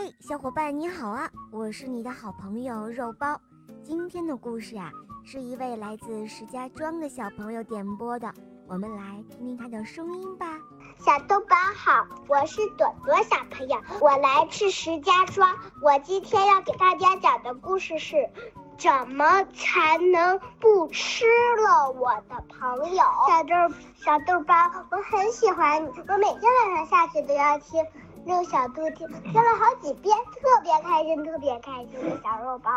[0.00, 1.28] 嘿，小伙伴你好啊！
[1.50, 3.36] 我是你的好朋友肉包。
[3.82, 4.92] 今天的故事啊，
[5.24, 8.32] 是一位来自石家庄的小朋友点播的，
[8.68, 10.46] 我们来听听他的声音吧。
[10.98, 15.52] 小豆包好，我是朵朵小朋友，我来自石家庄。
[15.82, 18.16] 我今天要给大家讲的故事是。
[18.78, 21.26] 怎么才能不吃
[21.66, 23.02] 了我的朋友？
[23.26, 24.54] 小豆小豆包，
[24.92, 27.84] 我很喜欢你，我每天晚上下去都要听
[28.24, 32.70] 六小兔听，听了好几遍，特别开心，特别开心的小肉包。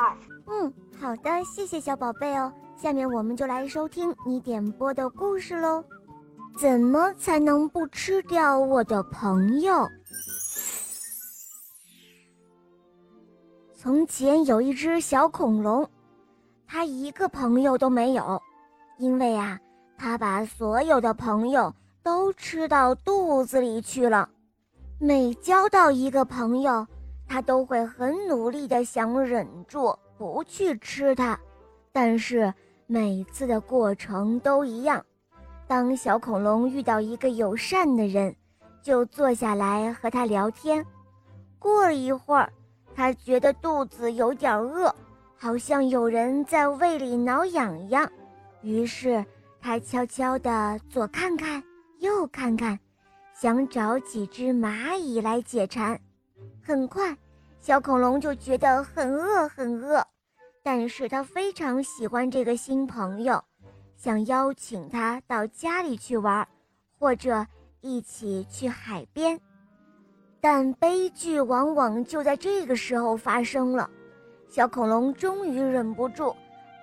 [0.47, 2.51] 嗯，好的，谢谢小宝贝哦。
[2.75, 5.83] 下面我们就来收听你点播的故事喽。
[6.57, 9.87] 怎么才能不吃掉我的朋友？
[13.75, 15.89] 从前有一只小恐龙，
[16.67, 18.41] 它一个朋友都没有，
[18.97, 19.59] 因为啊，
[19.97, 24.29] 它把所有的朋友都吃到肚子里去了。
[25.03, 26.85] 每交到一个朋友，
[27.27, 31.39] 他都会很努力的想忍住不去吃它，
[31.91, 32.53] 但是
[32.85, 35.03] 每次的过程都一样。
[35.65, 38.35] 当小恐龙遇到一个友善的人，
[38.83, 40.85] 就坐下来和他聊天。
[41.57, 42.53] 过了一会儿。
[42.93, 44.93] 他觉得肚子有点饿，
[45.35, 48.11] 好像有人在胃里挠痒痒，
[48.61, 49.25] 于是
[49.61, 51.63] 他悄悄地左看看，
[51.99, 52.77] 右看看，
[53.41, 55.99] 想找几只蚂蚁来解馋。
[56.61, 57.17] 很快，
[57.59, 60.05] 小恐龙就觉得很饿很饿，
[60.61, 63.43] 但是他非常喜欢这个新朋友，
[63.97, 66.47] 想邀请他到家里去玩，
[66.99, 67.43] 或者
[67.79, 69.41] 一起去海边。
[70.39, 73.89] 但悲剧往往就在这个时候发生了，
[74.49, 76.35] 小恐龙终于忍不住，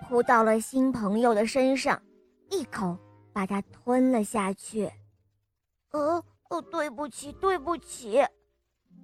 [0.08, 2.02] 扑到了新朋友的身上，
[2.50, 2.98] 一口
[3.32, 4.90] 把它吞了下去。
[5.92, 8.24] 哦哦，对不起，对不起，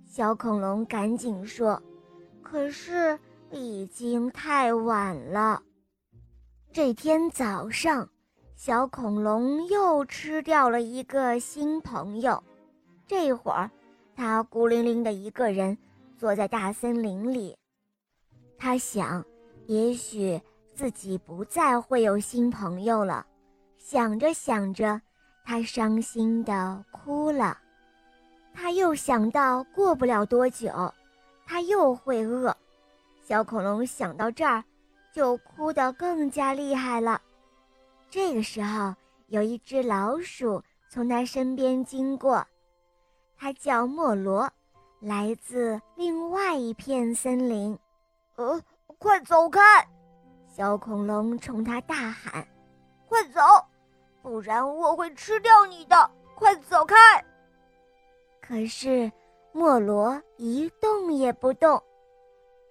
[0.06, 1.82] 小恐龙赶紧说。
[2.42, 3.18] 可是
[3.50, 5.62] 已经太晚了。
[6.72, 8.08] 这天早上，
[8.56, 12.42] 小恐龙又吃掉了一个新朋友，
[13.06, 13.70] 这会儿。
[14.16, 15.76] 他孤零零的一个人
[16.16, 17.56] 坐在大森林里，
[18.56, 19.24] 他想，
[19.66, 20.40] 也许
[20.72, 23.26] 自己不再会有新朋友了。
[23.76, 25.00] 想着想着，
[25.44, 27.58] 他伤心的哭了。
[28.54, 30.92] 他又想到，过不了多久，
[31.46, 32.56] 他又会饿。
[33.22, 34.64] 小恐龙想到这儿，
[35.12, 37.20] 就哭得更加厉害了。
[38.10, 38.94] 这个时候，
[39.26, 42.46] 有一只老鼠从他身边经过。
[43.36, 44.50] 它叫莫罗，
[45.00, 47.76] 来自另外一片森林。
[48.36, 48.60] 呃，
[48.98, 49.60] 快走开！
[50.48, 52.46] 小恐龙冲它大喊
[53.08, 53.40] ：“快走，
[54.24, 56.10] 不然我会吃掉你的！
[56.34, 56.96] 快走开！”
[58.40, 59.12] 可是
[59.52, 61.80] 莫罗一动也不动。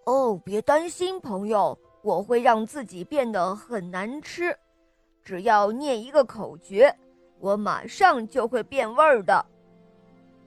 [0.05, 4.57] 哦，别担心，朋友，我会让自己变得很难吃，
[5.23, 6.91] 只要念一个口诀，
[7.39, 9.45] 我马上就会变味儿的。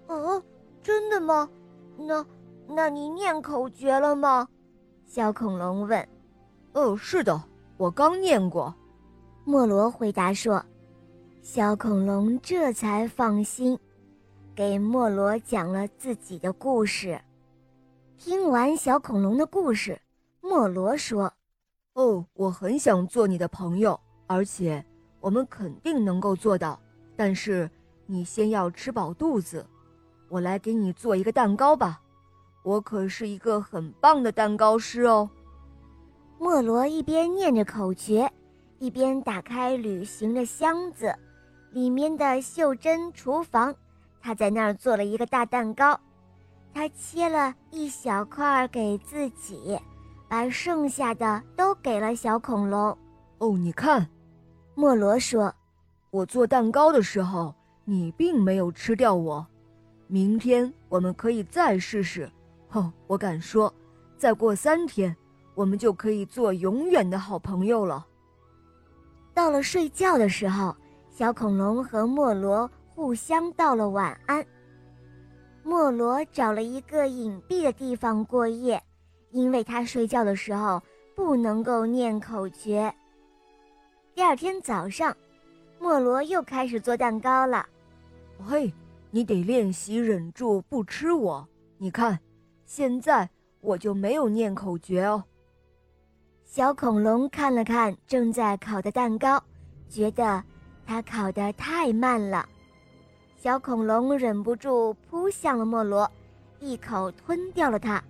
[0.08, 0.42] 哦，
[0.82, 1.48] 真的吗？
[1.96, 2.26] 那，
[2.66, 4.48] 那你念口诀了吗？
[5.06, 6.08] 小恐龙问。
[6.72, 7.40] 哦，是的，
[7.76, 8.74] 我刚念过。
[9.44, 10.60] 莫罗回答说。
[11.48, 13.78] 小恐龙这才放心，
[14.52, 17.20] 给莫罗讲了自己的故事。
[18.18, 19.96] 听完小恐龙的故事，
[20.40, 21.32] 莫罗说
[21.94, 24.84] ：“哦，我很想做你的朋友，而且
[25.20, 26.78] 我们肯定能够做到。
[27.14, 27.70] 但是
[28.06, 29.64] 你先要吃饱肚子。”
[30.28, 32.02] 我来给你做一个蛋糕吧，
[32.64, 35.30] 我可是一个很棒的蛋糕师哦。
[36.40, 38.28] 莫罗一边念着口诀，
[38.80, 41.14] 一边打开旅行的箱子，
[41.76, 43.76] 里面的袖珍厨房，
[44.22, 46.00] 他在那儿做了一个大蛋糕。
[46.72, 49.78] 他切了一小块给自己，
[50.26, 52.96] 把剩下的都给了小恐龙。
[53.36, 54.08] 哦，你看，
[54.74, 55.54] 莫罗说
[56.08, 57.54] ：“我做蛋糕的时候，
[57.84, 59.46] 你并没有吃掉我。”
[60.08, 62.32] 明天我们可以再试试，
[62.72, 63.70] 哦，我敢说，
[64.16, 65.14] 再过三天，
[65.54, 68.06] 我们就可以做永远的好朋友了。
[69.34, 70.74] 到了睡觉的时候，
[71.16, 74.44] 小恐龙和莫罗互相道了晚安。
[75.62, 78.78] 莫罗找了一个隐蔽的地方过夜，
[79.30, 80.82] 因为他睡觉的时候
[81.14, 82.94] 不能够念口诀。
[84.14, 85.16] 第二天早上，
[85.78, 87.66] 莫罗又开始做蛋糕了。
[88.46, 88.70] 嘿。
[89.10, 91.48] 你得练习忍住不吃我。
[91.78, 92.18] 你看，
[92.66, 93.26] 现在
[93.62, 95.24] 我就没有念口诀哦。
[96.44, 99.42] 小恐龙看了看正在烤的蛋糕，
[99.88, 100.44] 觉得
[100.86, 102.48] 它烤得太慢了。
[103.36, 106.10] 小恐龙忍不住扑向了莫罗，
[106.60, 108.02] 一一口吞掉了它，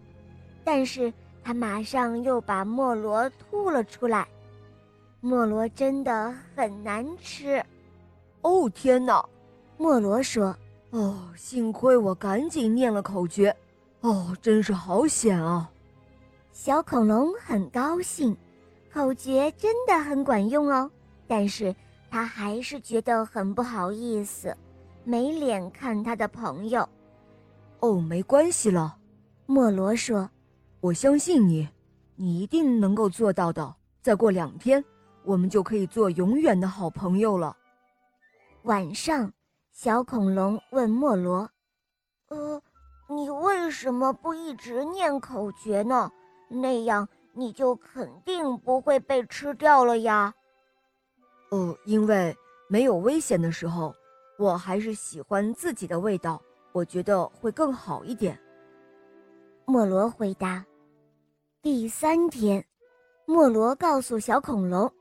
[0.64, 1.12] 但是
[1.42, 4.26] 它马上又把莫罗吐了出来。
[5.20, 7.64] 莫罗真的很难吃。
[8.42, 9.24] 哦天哪！
[9.76, 10.56] 莫罗说
[10.90, 13.54] ：“哦，幸亏我赶紧念了口诀。
[14.00, 15.70] 哦，真是好险啊！”
[16.52, 18.36] 小恐龙很高兴，
[18.92, 20.90] 口诀真的很管用哦。
[21.26, 21.74] 但是
[22.10, 24.56] 他还是觉得很不好意思，
[25.04, 26.88] 没脸看他的朋友。
[27.80, 28.96] 哦，没关系了，
[29.44, 30.30] 莫罗说
[30.80, 31.68] ：“我相信你，
[32.14, 33.74] 你一定能够做到的。
[34.00, 34.82] 再过两天，
[35.24, 37.56] 我们就可以做永远的好朋友了。”
[38.62, 39.32] 晚上，
[39.72, 41.50] 小恐龙问莫罗
[42.30, 42.62] ：“呃，
[43.08, 46.10] 你为什么不一直念口诀呢？
[46.48, 50.34] 那样你就肯定不会被吃掉了呀。
[51.50, 52.36] ”“呃，因为
[52.68, 53.94] 没有危险的时候，
[54.38, 56.40] 我还是喜欢自己的味道。”
[56.72, 58.38] 我觉得会更好一点。
[59.64, 60.62] 莫罗回答。
[61.62, 62.62] 第三天，
[63.24, 64.92] 莫罗告诉小恐龙，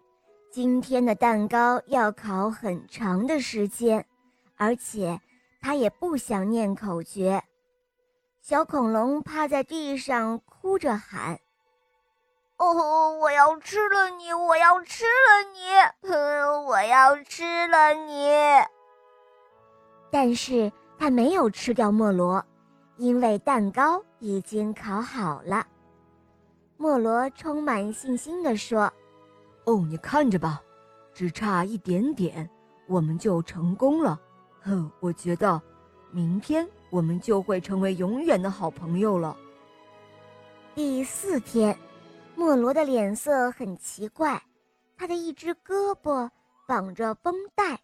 [0.50, 4.06] 今天的蛋糕要烤很长的时间，
[4.56, 5.20] 而且
[5.60, 7.44] 他也不想念口诀。
[8.42, 11.38] 小恐龙趴在地上哭着喊
[12.58, 14.34] ：“哦，我要吃了你！
[14.34, 16.10] 我要吃了你！
[16.10, 18.30] 哼我要吃了你！”
[20.12, 20.72] 但是。
[20.98, 22.42] 他没有吃掉莫罗，
[22.96, 25.68] 因为蛋糕已经烤好了。
[26.78, 28.92] 莫罗充满信心地说
[29.68, 30.62] ：“哦，你看着吧，
[31.14, 32.50] 只差一点点，
[32.88, 34.18] 我们就成功了。
[34.62, 35.62] 哼，我觉得，
[36.12, 39.36] 明天我们就会成为永远的好朋友了。”
[40.74, 41.78] 第四天，
[42.36, 44.42] 莫罗的脸色很奇怪，
[44.98, 46.30] 他的一只胳膊
[46.68, 47.80] 绑着绷带。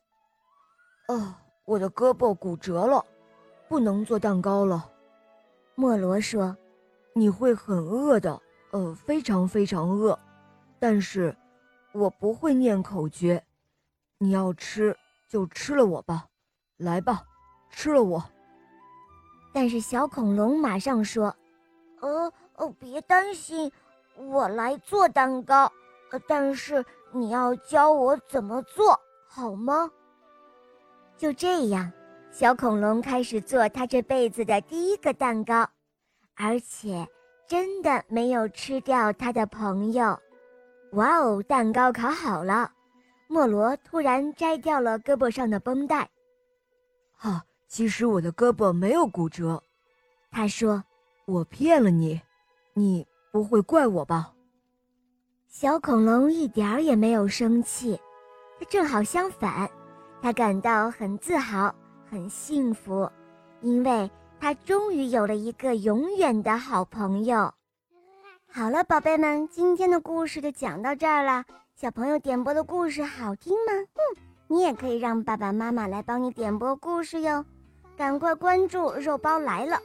[1.07, 1.35] 哦。
[1.63, 3.05] 我的胳膊骨折了，
[3.69, 4.89] 不能做蛋糕了。
[5.75, 6.57] 莫罗说
[7.13, 10.17] ：“你会很饿的，呃，非常非常饿。
[10.79, 11.33] 但是，
[11.93, 13.41] 我不会念口诀。
[14.17, 14.97] 你要吃
[15.29, 16.25] 就吃了我吧，
[16.77, 17.23] 来吧，
[17.69, 18.21] 吃了我。”
[19.53, 21.33] 但是小恐龙马上说
[22.01, 23.71] ：“呃，哦，别担心，
[24.15, 25.71] 我来做蛋糕。
[26.11, 29.89] 呃，但是你要教我怎么做好吗？”
[31.17, 31.91] 就这样，
[32.31, 35.69] 小恐龙开始做他这辈子的第一个蛋糕，
[36.35, 37.07] 而且
[37.47, 40.19] 真的没有吃掉他的朋友。
[40.93, 42.71] 哇哦，蛋糕烤好了！
[43.27, 46.09] 莫罗突然摘掉了胳膊上的绷带。
[47.15, 49.61] 哈，其实我的胳膊没有骨折。
[50.31, 50.83] 他说
[51.25, 52.19] ：“我骗了你，
[52.73, 54.33] 你不会怪我吧？”
[55.47, 57.99] 小恐龙一点儿也没有生气，
[58.59, 59.69] 它正好相反。
[60.21, 61.73] 它感到很自豪，
[62.09, 63.09] 很幸福，
[63.61, 67.51] 因为它终于有了一个永远的好朋友。
[68.47, 71.43] 好了，宝贝们，今天的故事就讲到这儿了。
[71.75, 73.73] 小朋友点播的故事好听吗？
[73.73, 77.43] 嗯，你也可以让爸爸妈妈来帮你点播故事哟。
[77.97, 79.79] 赶快关注“肉包来了”，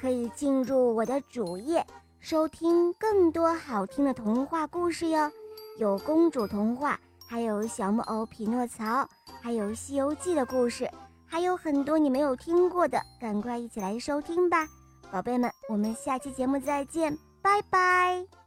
[0.00, 1.86] 可以进入我的主页，
[2.22, 5.28] 收听更多好听的童话故事哟。
[5.76, 6.98] 有公主童话。
[7.28, 9.08] 还有小木偶匹诺曹，
[9.40, 10.88] 还有《西游记》的故事，
[11.26, 14.68] 还有很多你没有听过的，赶快一起来收听吧，
[15.10, 15.50] 宝贝们！
[15.70, 18.41] 我们下期节目再见，拜拜。